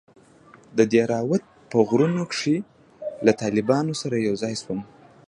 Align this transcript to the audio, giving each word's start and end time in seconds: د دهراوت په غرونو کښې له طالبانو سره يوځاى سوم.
د 0.77 0.79
دهراوت 0.93 1.43
په 1.71 1.77
غرونو 1.87 2.23
کښې 2.31 2.57
له 3.25 3.31
طالبانو 3.41 3.93
سره 4.01 4.15
يوځاى 4.27 4.55
سوم. 4.63 4.79